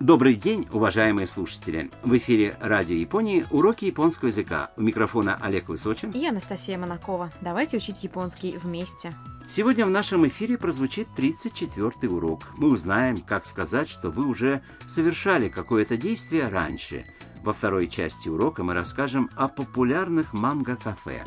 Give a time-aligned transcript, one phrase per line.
[0.00, 1.90] Добрый день, уважаемые слушатели!
[2.02, 4.70] В эфире Радио Японии уроки японского языка.
[4.78, 6.10] У микрофона Олег Высочин.
[6.12, 7.30] И Анастасия Монакова.
[7.42, 9.12] Давайте учить японский вместе.
[9.46, 12.44] Сегодня в нашем эфире прозвучит 34-й урок.
[12.56, 17.04] Мы узнаем, как сказать, что вы уже совершали какое-то действие раньше.
[17.42, 21.24] Во второй части урока мы расскажем о популярных манго-кафе.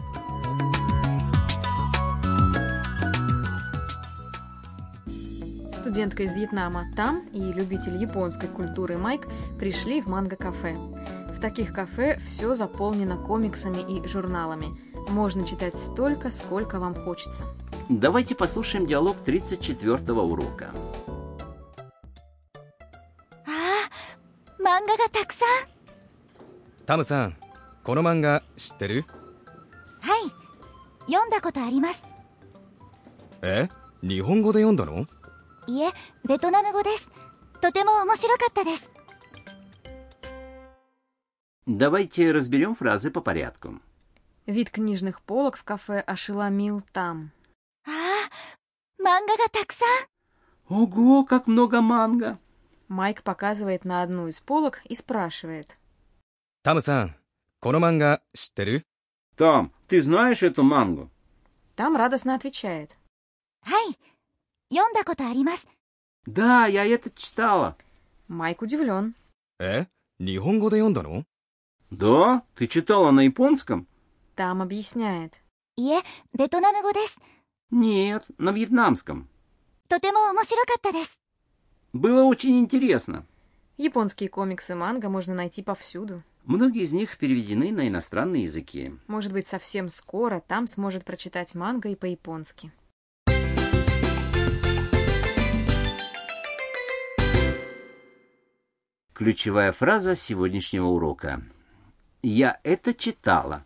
[5.93, 10.75] Студентка из Вьетнама Там и любитель японской культуры Майк пришли в манго-кафе.
[11.33, 14.69] В таких кафе все заполнено комиксами и журналами.
[15.09, 17.45] Можно читать столько, сколько вам хочется.
[17.89, 20.73] Давайте послушаем диалог 34-го урока.
[23.47, 25.49] ああ漫画がたくさん
[26.85, 27.37] タムさん
[27.83, 29.07] この漫画知ってる
[30.01, 30.31] はい
[31.11, 32.05] 読んだことあります
[33.43, 33.69] え
[34.03, 35.07] 日本語で読んだの
[35.67, 35.91] いえ
[36.27, 37.11] ベトナム語です
[37.61, 38.91] とても面白かったです
[41.67, 43.81] Давайте разберем фразы по порядку.
[44.47, 47.31] Вид книжных полок в кафе ошеломил Там.
[47.87, 49.89] ああ漫画がたくさん
[50.75, 52.39] Ого, как много манго!
[52.89, 55.77] Майк показывает на одну из полок и спрашивает.
[56.63, 57.17] タムさん
[57.61, 58.83] この漫画知ってる
[59.37, 61.11] Том, ты знаешь эту мангу?
[61.77, 62.97] Там радостно отвечает.
[63.63, 63.73] は
[66.26, 67.76] да, я это читала.
[68.28, 69.16] Майк удивлен.
[69.60, 69.86] Э?
[70.20, 71.26] Нихонго де йондану?
[71.92, 72.42] Да?
[72.56, 73.88] Ты читала на японском?
[74.36, 75.42] Там объясняет.
[75.78, 76.02] Е,
[76.34, 77.18] вьетнамго дес.
[77.72, 79.28] Нет, на вьетнамском.
[79.88, 80.92] Тотемо омоширокатта.
[81.94, 83.26] Было очень интересно.
[83.78, 86.24] Японские комиксы манга можно найти повсюду.
[86.46, 88.94] Многие из них переведены на иностранные языки.
[89.08, 92.72] Может быть, совсем скоро там сможет прочитать манго и по-японски.
[99.14, 101.44] Ключевая фраза сегодняшнего урока.
[102.24, 103.64] Я это читала.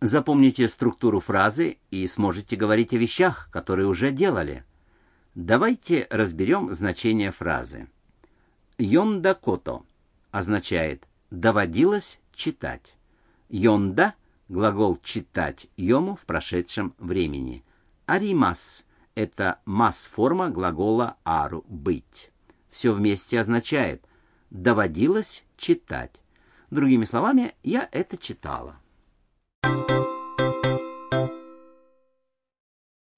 [0.00, 4.64] Запомните структуру фразы и сможете говорить о вещах, которые уже делали.
[5.36, 7.88] Давайте разберем значение фразы.
[8.76, 9.84] Йонда кото
[10.32, 12.96] означает «доводилось читать».
[13.48, 14.14] Йонда–
[14.48, 17.62] глагол «читать» йому в прошедшем времени.
[18.06, 18.86] Аримас
[19.20, 22.30] это масс-форма глагола ару– «быть».
[22.70, 24.02] Все вместе означает
[24.50, 26.22] «доводилось читать».
[26.70, 28.76] Другими словами, я это читала.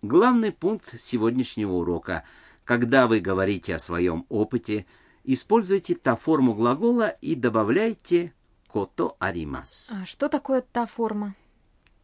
[0.00, 2.24] Главный пункт сегодняшнего урока.
[2.64, 4.86] Когда вы говорите о своем опыте,
[5.22, 8.32] используйте та форму глагола и добавляйте
[8.66, 9.92] кото аримас.
[9.94, 11.34] А что такое та форма?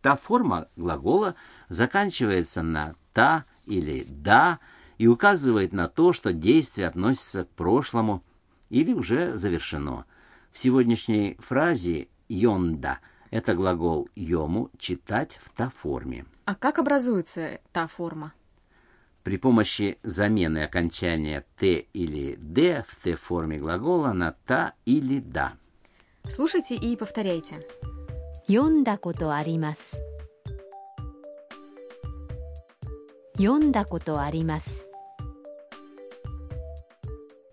[0.03, 1.35] Та форма глагола
[1.69, 4.60] заканчивается на та или да
[4.98, 8.24] и указывает на то, что действие относится к прошлому
[8.70, 10.06] или уже завершено.
[10.52, 13.00] В сегодняшней фразе «йонда»
[13.32, 16.26] это глагол «йому» – читать в та форме.
[16.46, 18.34] А как образуется та форма?
[19.24, 25.54] При помощи замены окончания «т» или «д» в «т» форме глагола на «та» или «да».
[26.28, 27.66] Слушайте и повторяйте.
[28.48, 29.96] 読んだことあります
[33.38, 34.90] 読んだことあります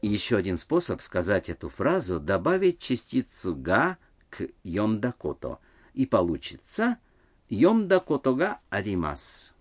[0.02, 3.98] И еще один способ сказать эту фразу – добавить частицу «га»
[4.30, 5.58] к «йондакото»,
[5.92, 6.98] и получится
[7.50, 9.54] «йондакото га аримас».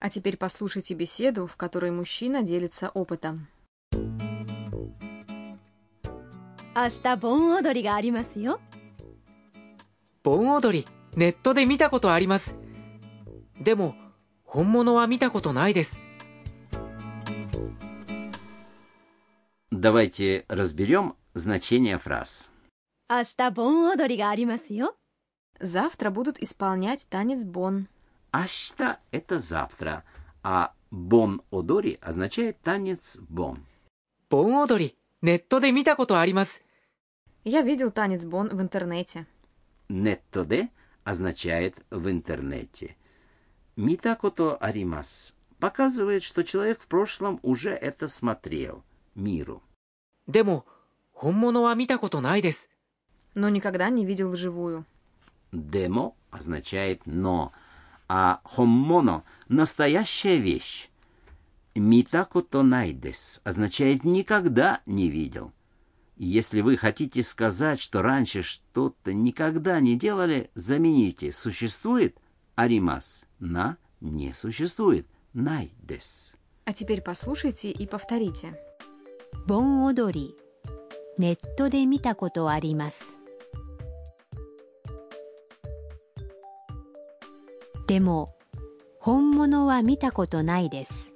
[0.00, 3.48] А теперь послушайте беседу, в которой мужчина делится опытом.
[6.78, 8.60] 明日盆踊りがありますよ
[10.22, 12.56] 盆踊り ネットで見たことあります
[13.60, 13.94] でも
[14.44, 16.00] 本物は見たことないです
[19.72, 22.50] Давайте разберем значение фраз.
[23.08, 24.96] 明日盆踊りがありますよ
[25.60, 27.88] Завтра будут исполнять танец бон.
[28.32, 30.04] «Ашта» – это «завтра»,
[30.42, 33.58] а «бон одори» означает «танец бон».
[34.28, 36.62] 盆踊りネットで見たことあります
[37.44, 39.26] Я видел танец бон в интернете.
[39.88, 40.68] «Неттоде»
[41.03, 42.95] означает в интернете.
[43.75, 48.83] Митакото аримас показывает, что человек в прошлом уже это смотрел
[49.15, 49.63] миру.
[50.27, 50.63] Демо,
[53.33, 54.85] но никогда не видел вживую.
[55.51, 57.51] Демо означает но,
[58.07, 60.89] а хоммоно настоящая вещь.
[61.75, 65.51] Митакото найдес означает никогда не видел.
[66.20, 72.16] Если вы хотите сказать, что раньше что-то никогда не делали, замените «существует»
[72.54, 75.06] аримас на не существует.
[75.34, 76.36] Най дес.
[76.64, 78.54] А теперь послушайте и повторите.
[79.46, 80.34] 盆踊り
[81.18, 83.20] ネットで見たことあります
[87.86, 88.34] でも
[88.98, 91.12] 本物は見たことないです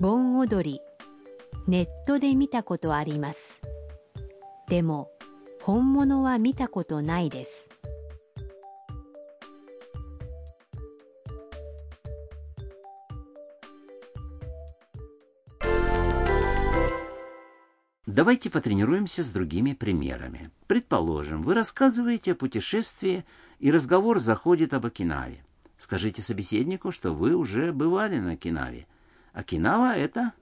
[0.00, 0.80] 盆踊り
[1.66, 3.60] ネットで見たことあります
[4.68, 5.10] でも
[5.62, 7.68] 本物は見たことないです
[18.14, 20.50] Давайте потренируемся с другими примерами.
[20.66, 23.24] Предположим, вы рассказываете о путешествии,
[23.58, 25.42] и разговор заходит об Окинаве.
[25.78, 28.86] Скажите собеседнику, что вы уже бывали на Окинаве.
[29.32, 30.34] Окинава — это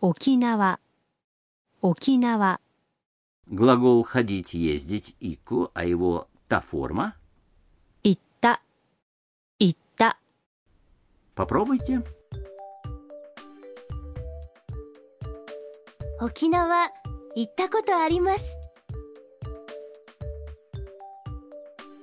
[0.00, 0.78] Окинава.
[3.46, 7.14] Глагол «ходить», «ездить»— «ику», а его та форма—
[8.02, 8.58] «итта».
[9.58, 10.14] «Итта».
[11.34, 12.02] Попробуйте.
[16.20, 16.88] Окинава,
[17.34, 18.42] итта кото аримас.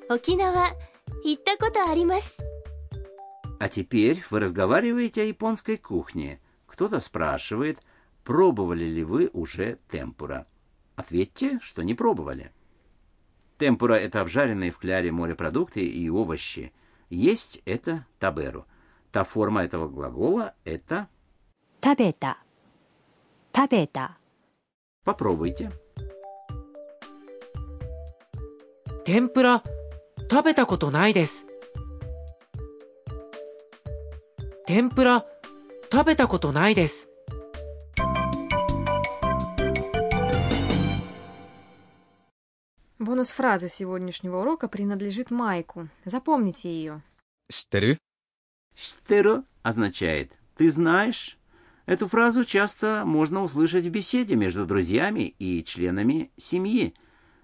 [0.09, 0.67] Окинава,
[1.23, 2.37] итта кото аримас.
[3.59, 6.39] А теперь вы разговариваете о японской кухне—
[6.72, 7.80] Кто-то спрашивает,
[8.24, 10.46] пробовали ли вы уже темпура.
[10.96, 12.52] Ответьте, что не пробовали.
[13.56, 16.72] Темпура – это обжаренные в кляре морепродукты и овощи.
[17.10, 18.66] Есть – это таберу.
[19.10, 21.08] Та форма этого глагола – это
[21.82, 22.38] 食べた
[23.54, 24.18] 食べた
[25.04, 25.70] попробуйте.
[29.04, 29.62] 天ぷら
[30.30, 31.46] 食べたことないです
[34.66, 35.24] 天ぷら
[35.92, 37.08] 食べたことないです
[42.98, 45.88] Бонус фразы сегодняшнего урока принадлежит Майку.
[46.04, 47.02] Запомните ее.
[47.48, 47.98] 知ってる
[48.74, 51.38] «Штеро» означает «ты знаешь».
[51.86, 56.94] Эту фразу часто можно услышать в беседе между друзьями и членами семьи.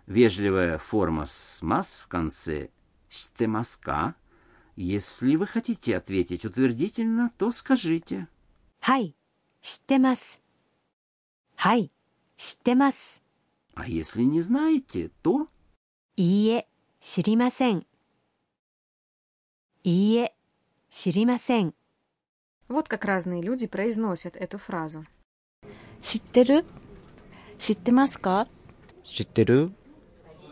[0.06, 2.68] Вежливая форма с «мас» в конце
[3.08, 4.16] «штемаска».
[4.76, 8.28] Если вы хотите ответить утвердительно, то скажите.
[8.80, 9.14] はい
[9.62, 10.42] 知ってます
[11.56, 11.90] はい
[12.36, 13.20] 知ってます
[13.76, 15.48] А если не знаете, то
[16.16, 16.68] いいえ
[17.00, 17.86] 知りません
[19.82, 20.34] いいえ
[20.90, 21.74] 知りません
[22.68, 25.04] Вот как разные люди произносят эту фразу.
[26.00, 26.64] 知ってる
[27.58, 28.48] 知ってますか
[29.04, 29.70] 知ってる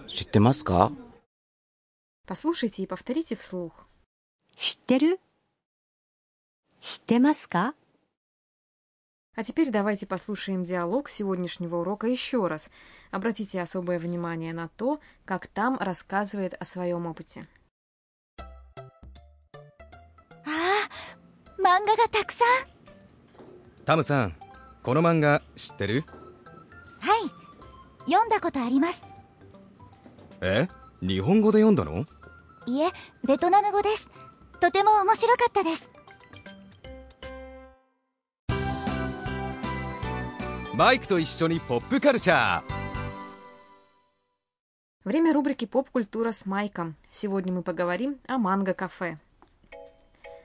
[0.08, 0.92] 知ってますか
[2.26, 3.86] Послушайте и повторите вслух.
[4.56, 5.20] 知ってる
[6.80, 7.74] 知ってますか
[9.36, 12.70] А теперь давайте послушаем диалог сегодняшнего урока еще раз.
[13.10, 17.46] Обратите особое внимание на то, как там рассказывает о своем опыте.
[20.44, 22.48] ああ漫画がたくさん
[23.84, 24.34] タムさん
[24.82, 26.04] この漫画知ってる
[27.00, 27.30] はい
[28.10, 29.02] 読んだことあります
[30.40, 30.68] え
[31.00, 32.06] 日本語で読んだの
[32.66, 32.90] いえ
[33.24, 34.10] ベトナム語です
[34.60, 35.88] とても面白かったです
[40.76, 42.62] マイクと一緒にポップカルチャー
[45.04, 46.94] Время рубрики «Поп-культура» с Майком.
[47.10, 49.18] Сегодня мы поговорим о манго-кафе.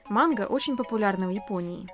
[0.10, 1.88] Манго очень популярна в Японии.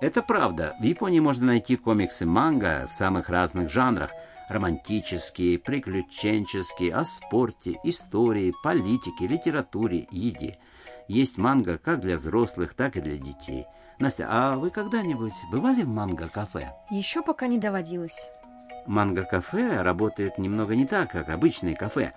[0.00, 0.74] Это правда.
[0.80, 4.10] В Японии можно найти комиксы манго в самых разных жанрах.
[4.48, 10.58] Романтические, приключенческие, о спорте, истории, политике, литературе, еде.
[11.08, 13.66] Есть манго как для взрослых, так и для детей.
[13.99, 16.73] Настя, а вы когда-нибудь бывали в манго-кафе?
[16.89, 18.29] Еще пока не доводилось.
[18.85, 22.13] Манго-кафе работает немного не так, как обычные кафе.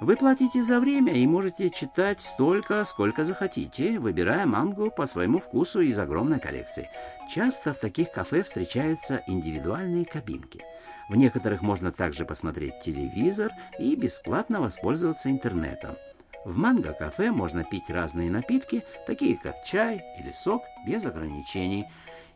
[0.00, 5.80] Вы платите за время и можете читать столько, сколько захотите, выбирая мангу по своему вкусу
[5.80, 6.88] из огромной коллекции.
[7.30, 10.60] Часто в таких кафе встречаются индивидуальные кабинки.
[11.08, 15.94] В некоторых можно также посмотреть телевизор и бесплатно воспользоваться интернетом.
[16.44, 21.86] В манго-кафе можно пить разные напитки, такие как чай или сок, без ограничений.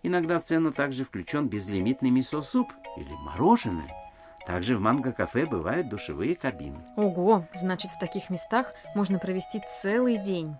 [0.02, 3.92] Иногда в цену также включен безлимитный мисо-суп или мороженое.
[4.46, 6.78] Также в манго-кафе бывают душевые кабины.
[6.96, 10.54] Ого, значит, в таких местах можно провести целый день.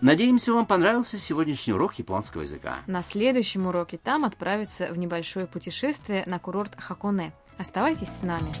[0.00, 2.78] Надеемся, вам понравился сегодняшний урок японского языка.
[2.86, 7.32] На следующем уроке там отправиться в небольшое путешествие на курорт Хаконе.
[7.58, 8.52] Оставайтесь с нами.